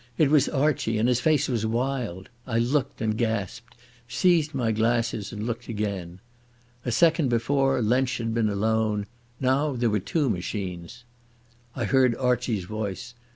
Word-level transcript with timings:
It 0.17 0.31
was 0.31 0.49
Archie 0.49 0.97
and 0.97 1.07
his 1.07 1.19
face 1.19 1.47
was 1.47 1.63
wild. 1.63 2.29
I 2.47 2.57
looked 2.57 3.01
and 3.01 3.15
gasped—seized 3.15 4.55
my 4.55 4.71
glasses 4.71 5.31
and 5.31 5.45
looked 5.45 5.69
again. 5.69 6.19
A 6.83 6.91
second 6.91 7.29
before 7.29 7.83
Lensch 7.83 8.17
had 8.17 8.33
been 8.33 8.49
alone; 8.49 9.05
now 9.39 9.73
there 9.75 9.91
were 9.91 9.99
two 9.99 10.27
machines. 10.27 11.03
I 11.75 11.85
heard 11.85 12.15
Archie's 12.15 12.63
voice. 12.65 13.13